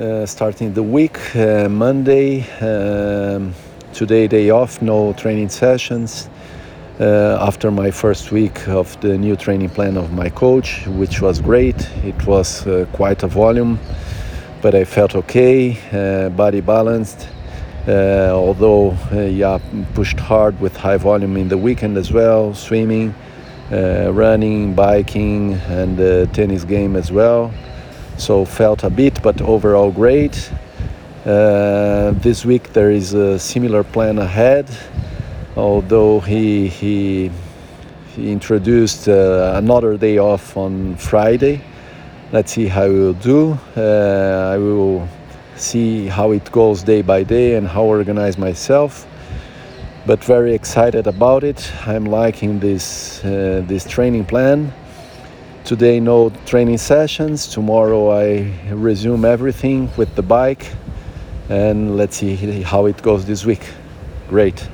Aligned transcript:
uh, 0.00 0.24
starting 0.24 0.72
the 0.72 0.82
week, 0.82 1.18
uh, 1.36 1.68
Monday. 1.68 2.48
Um, 2.60 3.52
today, 3.92 4.26
day 4.26 4.48
off, 4.48 4.80
no 4.80 5.12
training 5.12 5.50
sessions. 5.50 6.30
Uh, 6.98 7.38
after 7.40 7.70
my 7.70 7.90
first 7.90 8.32
week 8.32 8.66
of 8.68 8.98
the 9.00 9.18
new 9.18 9.36
training 9.36 9.68
plan 9.68 9.96
of 9.96 10.12
my 10.12 10.28
coach, 10.30 10.86
which 10.86 11.20
was 11.20 11.40
great. 11.40 11.76
It 12.04 12.26
was 12.26 12.66
quite 12.92 13.22
a 13.22 13.26
volume, 13.26 13.78
but 14.62 14.74
I 14.74 14.84
felt 14.84 15.14
okay, 15.14 16.30
body 16.36 16.60
balanced. 16.60 17.28
Uh, 17.88 18.30
although, 18.32 18.90
uh, 19.12 19.20
yeah, 19.20 19.58
pushed 19.94 20.20
hard 20.20 20.58
with 20.60 20.76
high 20.76 20.98
volume 20.98 21.36
in 21.36 21.48
the 21.48 21.56
weekend 21.58 21.96
as 21.96 22.12
well, 22.12 22.54
swimming, 22.54 23.14
uh, 23.72 24.10
running, 24.12 24.74
biking, 24.74 25.54
and 25.68 25.98
tennis 26.34 26.64
game 26.64 26.96
as 26.96 27.10
well. 27.10 27.50
So 28.20 28.44
felt 28.44 28.84
a 28.84 28.90
bit, 28.90 29.22
but 29.22 29.40
overall 29.42 29.90
great. 29.90 30.52
this 31.24 32.44
week 32.44 32.72
there 32.72 32.90
is 32.90 33.14
a 33.14 33.38
similar 33.38 33.82
plan 33.84 34.18
ahead 34.18 34.66
although 35.56 36.20
he 36.20 36.68
he, 36.68 37.30
he 38.14 38.32
introduced 38.32 39.08
uh, 39.08 39.52
another 39.56 39.96
day 39.96 40.18
off 40.18 40.56
on 40.56 40.96
Friday. 40.96 41.60
Let's 42.32 42.52
see 42.52 42.66
how 42.66 42.88
we'll 42.88 43.14
do. 43.14 43.58
Uh, 43.76 44.52
I 44.54 44.58
will 44.58 45.08
see 45.56 46.06
how 46.06 46.32
it 46.32 46.50
goes 46.52 46.82
day 46.82 47.02
by 47.02 47.22
day 47.24 47.56
and 47.56 47.66
how 47.66 47.84
I 47.84 47.88
organize 47.88 48.38
myself. 48.38 49.06
But 50.06 50.24
very 50.24 50.54
excited 50.54 51.06
about 51.06 51.44
it. 51.44 51.70
I'm 51.86 52.06
liking 52.06 52.60
this 52.60 53.24
uh, 53.24 53.62
this 53.66 53.84
training 53.86 54.24
plan. 54.26 54.72
Today 55.64 56.00
no 56.00 56.30
training 56.46 56.78
sessions. 56.78 57.46
Tomorrow 57.46 58.10
I 58.10 58.52
resume 58.72 59.24
everything 59.24 59.88
with 59.96 60.14
the 60.16 60.22
bike, 60.22 60.66
and 61.48 61.96
let's 61.96 62.16
see 62.16 62.34
how 62.62 62.86
it 62.86 63.00
goes 63.02 63.24
this 63.24 63.44
week. 63.44 63.64
Great. 64.28 64.68